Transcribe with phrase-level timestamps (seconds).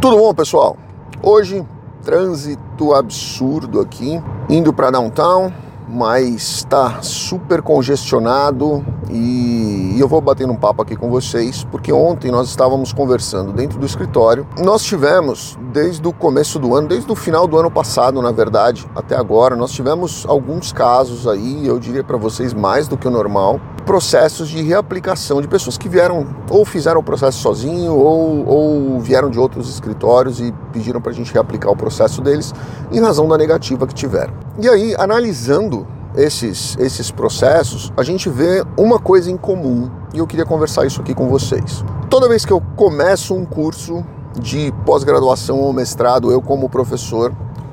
[0.00, 0.76] Tudo bom, pessoal?
[1.20, 1.66] Hoje,
[2.04, 5.52] trânsito absurdo aqui, indo para downtown,
[5.88, 12.30] mas está super congestionado e eu vou bater um papo aqui com vocês, porque ontem
[12.30, 14.46] nós estávamos conversando dentro do escritório.
[14.62, 18.86] Nós tivemos, desde o começo do ano, desde o final do ano passado, na verdade,
[18.94, 23.10] até agora, nós tivemos alguns casos aí, eu diria para vocês mais do que o
[23.10, 29.00] normal, processos de reaplicação de pessoas que vieram ou fizeram o processo sozinho ou, ou
[29.00, 32.52] vieram de outros escritórios e pediram para a gente reaplicar o processo deles
[32.92, 34.34] em razão da negativa que tiveram.
[34.60, 40.26] E aí, analisando esses, esses processos, a gente vê uma coisa em comum e eu
[40.26, 41.82] queria conversar isso aqui com vocês.
[42.10, 44.04] Toda vez que eu começo um curso
[44.38, 47.32] de pós-graduação ou mestrado, eu como professor,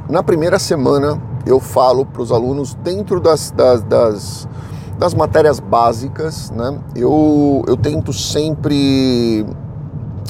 [0.10, 4.48] na primeira semana eu falo para os alunos dentro das, das, das,
[4.98, 6.80] das matérias básicas, né?
[6.96, 9.46] Eu, eu tento sempre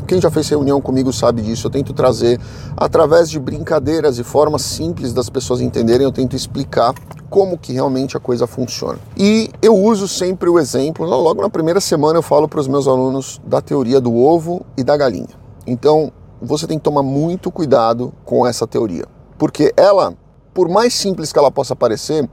[0.06, 1.68] quem já fez reunião comigo sabe disso.
[1.68, 2.40] Eu tento trazer,
[2.78, 6.94] através de brincadeiras e formas simples das pessoas entenderem, eu tento explicar
[7.30, 9.00] como que realmente a coisa funciona.
[9.18, 12.88] E eu uso sempre o exemplo, logo na primeira semana eu falo para os meus
[12.88, 15.28] alunos da teoria do ovo e da galinha.
[15.66, 16.12] Então,
[16.42, 19.06] você tem que tomar muito cuidado com essa teoria,
[19.38, 20.14] porque ela,
[20.54, 22.30] por mais simples que ela possa parecer,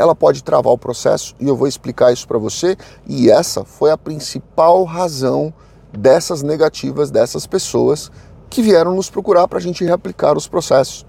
[0.00, 2.76] ela pode travar o processo e eu vou explicar isso para você.
[3.06, 5.52] E essa foi a principal razão
[5.92, 8.10] dessas negativas dessas pessoas
[8.48, 11.04] que vieram nos procurar para a gente reaplicar os processos.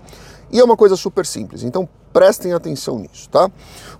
[0.51, 3.49] E é uma coisa super simples, então prestem atenção nisso, tá?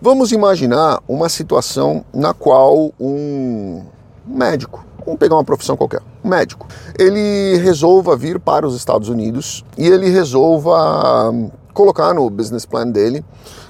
[0.01, 3.83] Vamos imaginar uma situação na qual um
[4.25, 6.67] médico, vamos pegar uma profissão qualquer, um médico,
[6.99, 11.33] ele resolva vir para os Estados Unidos e ele resolva
[11.73, 13.23] colocar no business plan dele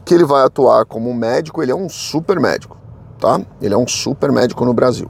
[0.03, 2.77] que ele vai atuar como médico, ele é um super médico,
[3.19, 3.41] tá?
[3.61, 5.09] Ele é um super médico no Brasil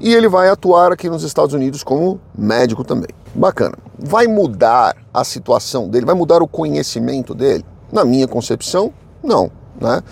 [0.00, 3.08] e ele vai atuar aqui nos Estados Unidos como médico também.
[3.34, 3.76] Bacana.
[3.98, 6.04] Vai mudar a situação dele?
[6.04, 7.64] Vai mudar o conhecimento dele?
[7.92, 9.50] Na minha concepção, não.
[9.80, 10.02] Né?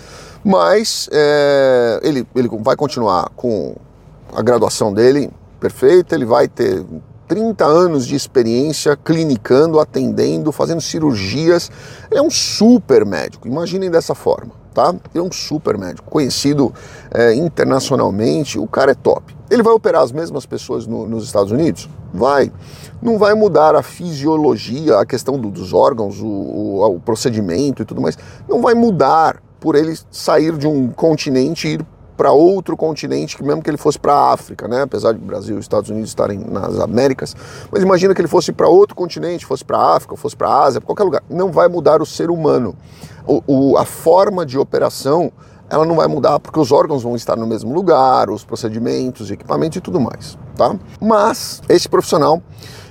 [0.42, 3.74] Mas é, ele, ele vai continuar com
[4.34, 5.30] a graduação dele
[5.60, 6.84] perfeita, ele vai ter
[7.32, 11.70] 30 anos de experiência clinicando, atendendo, fazendo cirurgias.
[12.10, 14.88] Ele é um super médico, imaginem dessa forma tá?
[14.88, 16.72] Ele é um super médico, conhecido
[17.10, 19.36] é, internacionalmente, o cara é top.
[19.50, 21.90] Ele vai operar as mesmas pessoas no, nos Estados Unidos?
[22.12, 22.50] Vai.
[23.02, 27.84] Não vai mudar a fisiologia, a questão do, dos órgãos, o, o, o procedimento e
[27.84, 28.16] tudo mais.
[28.48, 31.86] Não vai mudar por ele sair de um continente e ir
[32.22, 34.82] para outro continente, que mesmo que ele fosse para a África, né?
[34.82, 37.34] apesar de Brasil e Estados Unidos estarem nas Américas,
[37.68, 40.62] mas imagina que ele fosse para outro continente, fosse para a África, fosse para a
[40.62, 41.24] Ásia, qualquer lugar.
[41.28, 42.76] Não vai mudar o ser humano.
[43.26, 45.32] O, o, a forma de operação
[45.68, 49.78] ela não vai mudar porque os órgãos vão estar no mesmo lugar, os procedimentos, equipamentos
[49.78, 50.76] e tudo mais, tá?
[51.00, 52.40] Mas esse profissional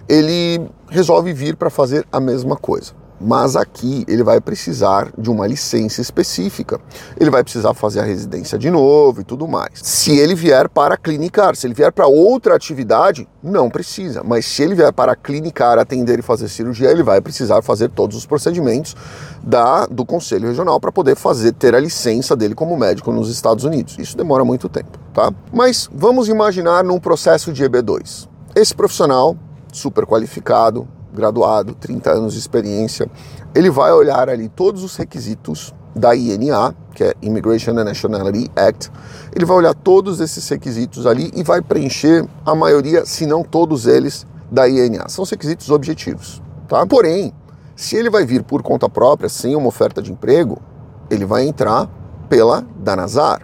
[0.10, 5.46] ele resolve vir para fazer a mesma coisa mas aqui ele vai precisar de uma
[5.46, 6.80] licença específica.
[7.20, 9.70] Ele vai precisar fazer a residência de novo e tudo mais.
[9.76, 14.24] Se ele vier para clinicar, se ele vier para outra atividade, não precisa.
[14.24, 18.18] Mas se ele vier para clinicar, atender e fazer cirurgia, ele vai precisar fazer todos
[18.18, 18.96] os procedimentos
[19.44, 23.64] da do Conselho Regional para poder fazer ter a licença dele como médico nos Estados
[23.64, 23.98] Unidos.
[24.00, 25.32] Isso demora muito tempo, tá?
[25.54, 28.28] Mas vamos imaginar num processo de EB2.
[28.56, 29.36] Esse profissional
[29.72, 33.10] super qualificado, graduado, 30 anos de experiência,
[33.54, 38.92] ele vai olhar ali todos os requisitos da INA, que é Immigration and Nationality Act.
[39.36, 43.86] Ele vai olhar todos esses requisitos ali e vai preencher a maioria, se não todos
[43.86, 45.08] eles, da INA.
[45.10, 46.86] São requisitos objetivos, tá?
[46.86, 47.34] Porém,
[47.76, 50.62] se ele vai vir por conta própria, sem uma oferta de emprego,
[51.10, 51.90] ele vai entrar
[52.30, 53.42] pela Danazar,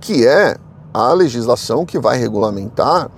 [0.00, 0.56] que é
[0.92, 3.10] a legislação que vai regulamentar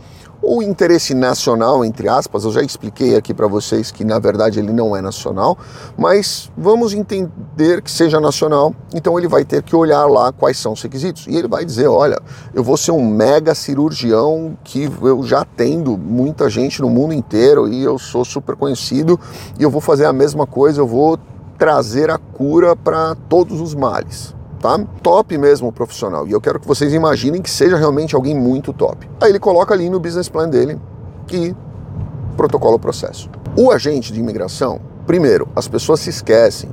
[0.47, 4.73] o interesse nacional, entre aspas, eu já expliquei aqui para vocês que na verdade ele
[4.73, 5.57] não é nacional,
[5.97, 10.73] mas vamos entender que seja nacional, então ele vai ter que olhar lá quais são
[10.73, 11.27] os requisitos.
[11.27, 12.21] E ele vai dizer: olha,
[12.53, 17.67] eu vou ser um mega cirurgião que eu já atendo muita gente no mundo inteiro
[17.69, 19.19] e eu sou super conhecido
[19.59, 21.19] e eu vou fazer a mesma coisa, eu vou
[21.59, 24.83] trazer a cura para todos os males tá?
[25.03, 26.27] Top mesmo profissional.
[26.27, 29.07] E eu quero que vocês imaginem que seja realmente alguém muito top.
[29.21, 30.81] Aí ele coloca ali no business plan dele
[31.31, 31.55] e
[32.35, 33.29] protocola o processo.
[33.59, 36.71] O agente de imigração, primeiro, as pessoas se esquecem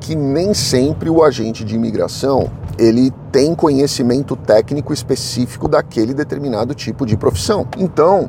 [0.00, 7.06] que nem sempre o agente de imigração ele tem conhecimento técnico específico daquele determinado tipo
[7.06, 7.68] de profissão.
[7.78, 8.28] Então,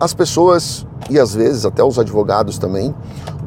[0.00, 2.92] as pessoas e às vezes até os advogados também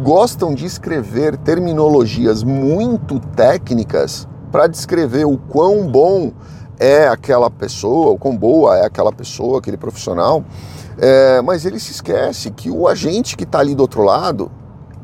[0.01, 6.31] gostam de escrever terminologias muito técnicas para descrever o quão bom
[6.79, 10.43] é aquela pessoa, o quão boa é aquela pessoa, aquele profissional,
[10.97, 14.51] é, mas ele se esquece que o agente que está ali do outro lado,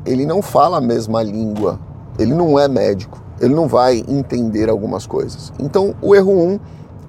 [0.04, 1.78] ele não fala a mesma língua,
[2.18, 5.52] ele não é médico, ele não vai entender algumas coisas.
[5.58, 6.60] Então, o erro um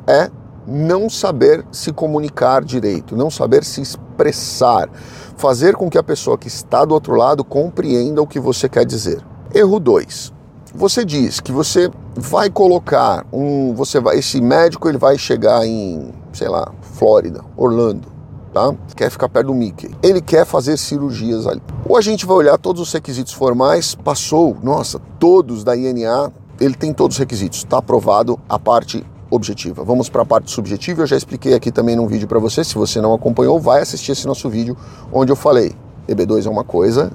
[0.08, 0.30] é
[0.68, 4.88] não saber se comunicar direito, não saber se expressar,
[5.36, 8.86] fazer com que a pessoa que está do outro lado compreenda o que você quer
[8.86, 9.24] dizer.
[9.54, 10.39] Erro 2.
[10.76, 16.14] Você diz que você vai colocar um, você vai, esse médico ele vai chegar em,
[16.32, 18.08] sei lá, Flórida, Orlando,
[18.54, 18.74] tá?
[18.96, 19.90] Quer ficar perto do Mickey.
[20.04, 21.62] Ele quer fazer cirurgias ali.
[21.88, 26.76] Ou a gente vai olhar todos os requisitos formais, passou, nossa, todos da INA, ele
[26.76, 29.84] tem todos os requisitos, está aprovado a parte objetiva.
[29.84, 31.04] Vamos para a parte subjetiva.
[31.04, 32.64] Eu já expliquei aqui também num vídeo para você.
[32.64, 34.78] Se você não acompanhou, vai assistir esse nosso vídeo
[35.12, 35.74] onde eu falei:
[36.08, 37.12] EB2 é uma coisa,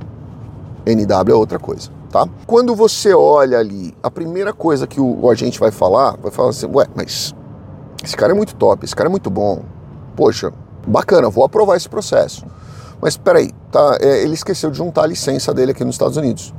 [0.87, 2.29] NW é outra coisa, tá?
[2.47, 6.51] Quando você olha ali, a primeira coisa que o, o agente vai falar, vai falar
[6.51, 7.35] assim: "Ué, mas
[8.03, 9.63] esse cara é muito top, esse cara é muito bom.
[10.17, 10.53] Poxa,
[10.87, 12.45] bacana, vou aprovar esse processo.
[13.01, 13.99] Mas espera aí, tá?
[14.01, 16.55] É, ele esqueceu de juntar a licença dele aqui nos Estados Unidos.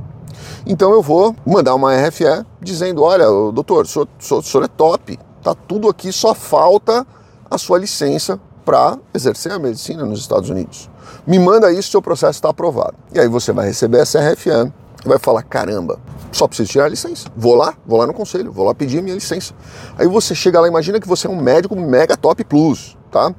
[0.66, 5.18] Então eu vou mandar uma RFE dizendo: olha, doutor, o senhor, o senhor é top,
[5.46, 7.06] Tá tudo aqui, só falta
[7.52, 10.90] a sua licença para exercer a medicina nos Estados Unidos.
[11.26, 12.96] Me manda isso, seu processo está aprovado.
[13.14, 14.74] E aí você vai receber essa RFM
[15.06, 16.00] e vai falar: caramba,
[16.32, 17.30] só preciso tirar a licença.
[17.38, 19.54] Vou lá, vou lá no conselho, vou lá pedir a minha licença.
[19.98, 23.34] Aí você chega lá, imagina que você é um médico mega top plus, tá?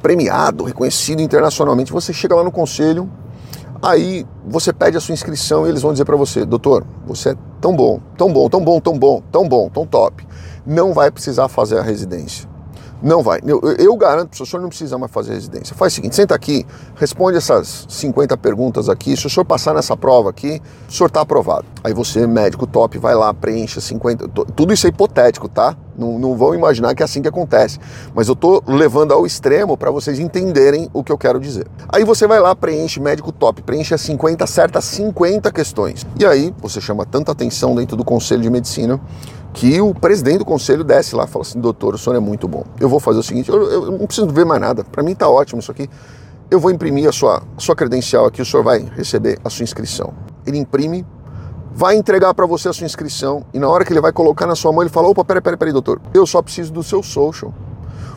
[0.00, 1.92] Premiado, reconhecido internacionalmente.
[1.92, 3.10] Você chega lá no conselho,
[3.82, 7.36] aí você pede a sua inscrição e eles vão dizer para você: doutor, você é
[7.60, 10.24] tão bom, tão bom, tão bom, tão bom, tão bom, tão top
[10.66, 12.48] não vai precisar fazer a residência.
[13.04, 13.38] Não vai.
[13.46, 15.76] Eu, eu garanto para o senhor não precisa mais fazer residência.
[15.76, 16.66] Faz o seguinte, senta aqui,
[16.96, 19.14] responde essas 50 perguntas aqui.
[19.14, 20.58] Se o senhor passar nessa prova aqui,
[20.88, 21.66] o senhor está aprovado.
[21.84, 24.26] Aí você, médico top, vai lá, preenche 50.
[24.56, 25.76] Tudo isso é hipotético, tá?
[25.96, 27.78] Não, não vão imaginar que é assim que acontece.
[28.14, 31.66] Mas eu estou levando ao extremo para vocês entenderem o que eu quero dizer.
[31.88, 36.06] Aí você vai lá, preenche médico top, preenche as 50, acerta 50 questões.
[36.18, 39.00] E aí você chama tanta atenção dentro do Conselho de Medicina
[39.54, 42.46] que o presidente do conselho desce lá e fala assim: doutor, o senhor é muito
[42.46, 42.64] bom.
[42.78, 45.28] Eu vou fazer o seguinte: eu, eu não preciso ver mais nada, para mim está
[45.28, 45.88] ótimo isso aqui.
[46.50, 49.62] Eu vou imprimir a sua, a sua credencial aqui, o senhor vai receber a sua
[49.62, 50.12] inscrição.
[50.46, 51.06] Ele imprime,
[51.74, 54.54] vai entregar para você a sua inscrição e na hora que ele vai colocar na
[54.54, 57.52] sua mão, ele fala: opa, peraí, peraí, peraí, doutor, eu só preciso do seu social.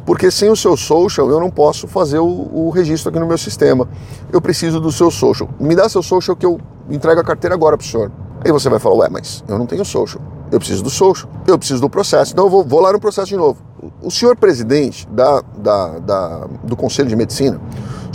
[0.05, 3.37] Porque sem o seu social eu não posso fazer o, o registro aqui no meu
[3.37, 3.89] sistema.
[4.31, 5.49] Eu preciso do seu social.
[5.59, 8.09] Me dá seu social que eu entrego a carteira agora para o senhor.
[8.45, 10.21] Aí você vai falar: ué, mas eu não tenho social.
[10.49, 12.31] Eu preciso do social, eu preciso do processo.
[12.31, 13.61] Então eu vou, vou lá no processo de novo.
[14.01, 17.59] O senhor presidente da, da, da, do Conselho de Medicina,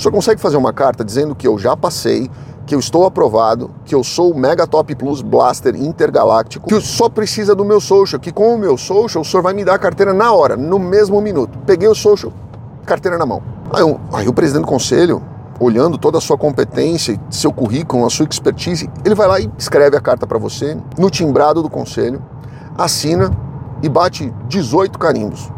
[0.02, 2.28] senhor consegue fazer uma carta dizendo que eu já passei,
[2.72, 7.06] que eu estou aprovado, que eu sou o Mega Top Plus Blaster Intergaláctico, que só
[7.06, 9.78] precisa do meu social, que com o meu social o senhor vai me dar a
[9.78, 11.58] carteira na hora, no mesmo minuto.
[11.66, 12.32] Peguei o social,
[12.86, 13.42] carteira na mão.
[13.70, 13.82] Aí,
[14.14, 15.22] aí o presidente do conselho,
[15.60, 19.94] olhando toda a sua competência, seu currículo, a sua expertise, ele vai lá e escreve
[19.94, 22.22] a carta para você no timbrado do conselho,
[22.78, 23.30] assina
[23.82, 25.52] e bate 18 carimbos.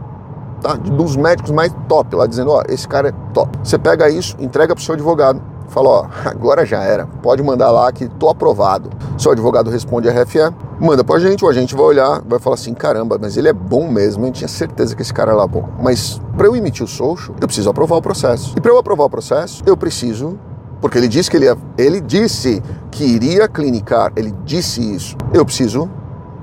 [0.60, 0.74] Tá?
[0.74, 3.56] Dos médicos mais top lá, dizendo, ó, esse cara é top.
[3.62, 7.90] Você pega isso, entrega pro seu advogado, fala, ó, agora já era, pode mandar lá
[7.92, 8.90] que tô aprovado.
[9.18, 12.74] Seu advogado responde a RFE, manda pra gente, o agente vai olhar, vai falar assim,
[12.74, 15.68] caramba, mas ele é bom mesmo, eu tinha certeza que esse cara era bom.
[15.80, 18.54] Mas para eu emitir o social, eu preciso aprovar o processo.
[18.56, 20.38] E para eu aprovar o processo, eu preciso
[20.84, 25.16] porque ele disse que ele, ia, ele disse que iria clinicar, ele disse isso.
[25.32, 25.88] Eu preciso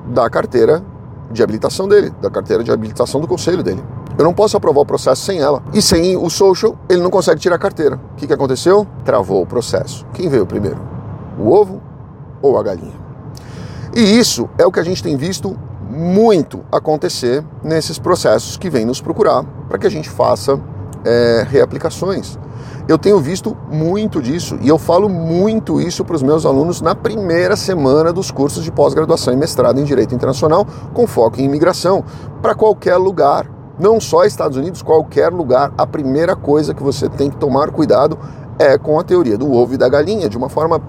[0.08, 0.84] da carteira
[1.32, 3.84] de habilitação dele, da carteira de habilitação do conselho dele.
[4.22, 5.63] Eu não posso aprovar o processo sem ela.
[5.74, 8.00] E sem o social, ele não consegue tirar a carteira.
[8.13, 8.86] O que, que aconteceu?
[9.04, 10.06] Travou o processo.
[10.13, 10.80] Quem veio primeiro?
[11.40, 11.82] O ovo
[12.40, 12.94] ou a galinha?
[13.96, 15.58] E isso é o que a gente tem visto
[15.90, 20.62] muito acontecer nesses processos que vêm nos procurar para que a gente faça
[21.04, 22.38] é, reaplicações.
[22.88, 26.94] Eu tenho visto muito disso e eu falo muito isso para os meus alunos na
[26.94, 30.63] primeira semana dos cursos de pós-graduação e mestrado em Direito Internacional,
[30.94, 32.06] com foco em imigração,
[32.40, 33.61] para qualquer lugar.
[33.82, 35.74] Não só Estados Unidos, qualquer lugar.
[35.76, 38.16] A primeira coisa que você tem que tomar cuidado
[38.60, 40.80] é com a teoria do ovo e da galinha, de uma forma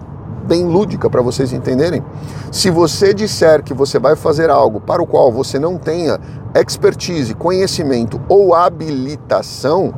[0.47, 2.05] bem lúdica para vocês entenderem.
[2.51, 6.21] Se você disser que você vai fazer algo para o qual você não tenha
[6.55, 9.95] expertise, conhecimento ou habilitação,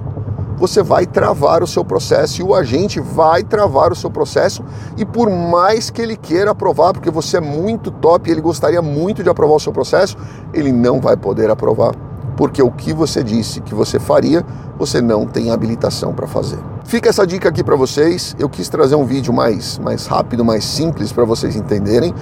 [0.56, 4.62] você vai travar o seu processo e o agente vai travar o seu processo.
[4.96, 8.80] E por mais que ele queira aprovar, porque você é muito top e ele gostaria
[8.80, 10.16] muito de aprovar o seu processo,
[10.52, 11.92] ele não vai poder aprovar,
[12.36, 14.44] porque o que você disse que você faria,
[14.78, 16.58] você não tem habilitação para fazer.
[16.84, 18.36] Fica essa dica aqui para vocês.
[18.38, 22.14] Eu quis trazer um vídeo mais, mais rápido, mais simples para vocês entenderem.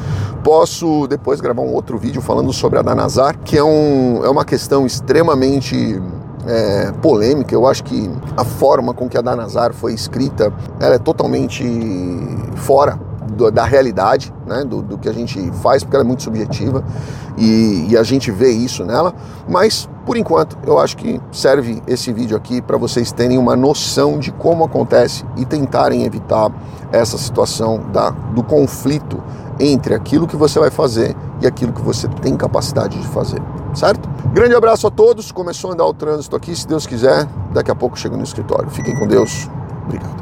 [0.45, 4.45] Posso depois gravar um outro vídeo falando sobre a Danazar, que é, um, é uma
[4.45, 6.01] questão extremamente
[6.47, 7.55] é, polêmica.
[7.55, 11.65] Eu acho que a forma com que a Danazar foi escrita ela é totalmente
[12.57, 16.23] fora do, da realidade, né, do, do, que a gente faz, porque ela é muito
[16.23, 16.85] subjetiva
[17.37, 19.15] e, e, a gente vê isso nela.
[19.49, 24.19] Mas, por enquanto, eu acho que serve esse vídeo aqui para vocês terem uma noção
[24.19, 26.51] de como acontece e tentarem evitar
[26.93, 29.23] essa situação da, do conflito
[29.59, 33.41] entre aquilo que você vai fazer e aquilo que você tem capacidade de fazer,
[33.75, 34.09] certo?
[34.33, 35.31] Grande abraço a todos.
[35.31, 38.71] Começou a andar o trânsito aqui, se Deus quiser, daqui a pouco chego no escritório.
[38.71, 39.49] Fiquem com Deus.
[39.85, 40.11] Obrigado.